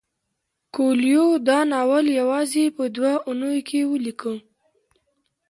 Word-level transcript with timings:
کویلیو 0.75 1.27
دا 1.47 1.59
ناول 1.71 2.05
یوازې 2.19 2.63
په 2.75 2.83
دوه 2.95 3.13
اونیو 3.27 3.65
کې 3.67 3.79
ولیکه. 3.91 4.33